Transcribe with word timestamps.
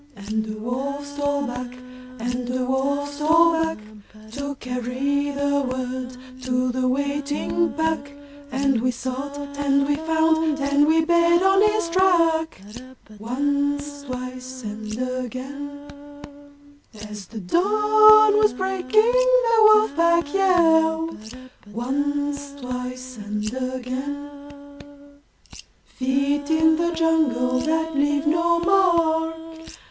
And 0.15 0.47
a 0.49 0.57
wolf 0.57 1.05
stole 1.05 1.45
back, 1.45 1.75
and 2.19 2.49
a 2.49 2.65
wolf 2.65 3.11
stole 3.13 3.51
back 3.53 3.77
To 4.31 4.55
carry 4.55 5.29
the 5.29 5.61
word 5.61 6.41
to 6.41 6.71
the 6.71 6.87
waiting 6.87 7.71
pack, 7.73 8.11
And 8.51 8.81
we 8.81 8.89
sought 8.89 9.37
and 9.59 9.85
we 9.87 9.97
found 9.97 10.59
and 10.59 10.87
we 10.87 11.05
bayed 11.05 11.43
on 11.43 11.61
his 11.61 11.87
track 11.87 12.59
Once, 13.19 14.01
twice 14.05 14.63
and 14.63 15.23
again! 15.23 15.91
As 17.07 17.27
the 17.27 17.39
dawn 17.39 18.37
was 18.39 18.53
breaking 18.53 18.89
the 18.91 19.57
Wolf 19.59 19.95
Pack 19.95 20.33
yelled 20.33 21.35
Once, 21.67 22.55
twice 22.59 23.17
and 23.17 23.53
again! 23.73 24.31
Feet 25.85 26.49
in 26.49 26.75
the 26.75 26.91
jungle 26.91 27.59
that 27.59 27.95
leave 27.95 28.25
no 28.25 28.57
mark! 28.57 29.69